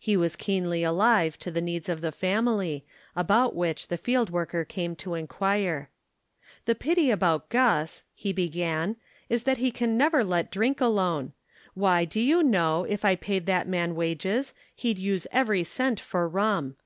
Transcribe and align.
He 0.00 0.16
was 0.16 0.36
keenly 0.36 0.82
alive 0.82 1.38
to 1.40 1.50
the 1.50 1.60
needs 1.60 1.90
of 1.90 2.00
the 2.00 2.10
family, 2.10 2.86
about 3.14 3.54
which 3.54 3.88
the 3.88 3.98
field 3.98 4.30
worker 4.30 4.64
came 4.64 4.96
to 4.96 5.12
inquire. 5.12 5.90
"The 6.64 6.74
pity 6.74 7.10
about 7.10 7.50
Guss," 7.50 8.02
he 8.14 8.32
began," 8.32 8.96
is 9.28 9.42
that 9.42 9.58
he 9.58 9.70
can 9.70 9.98
never 9.98 10.24
let 10.24 10.50
drink 10.50 10.80
alone. 10.80 11.34
Why, 11.74 12.06
do 12.06 12.22
you 12.22 12.42
know, 12.42 12.84
if 12.84 13.04
I 13.04 13.16
paid 13.16 13.44
that 13.44 13.68
man 13.68 13.94
wages, 13.94 14.54
he'd 14.74 14.96
use 14.96 15.26
every 15.30 15.62
cent 15.62 16.00
for 16.00 16.26
rum. 16.26 16.74